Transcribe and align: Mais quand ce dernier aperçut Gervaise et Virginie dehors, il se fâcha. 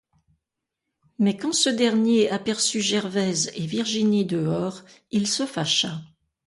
Mais 1.19 1.37
quand 1.37 1.53
ce 1.53 1.69
dernier 1.69 2.31
aperçut 2.31 2.81
Gervaise 2.81 3.51
et 3.53 3.67
Virginie 3.67 4.25
dehors, 4.25 4.81
il 5.11 5.27
se 5.27 5.45
fâcha. 5.45 6.01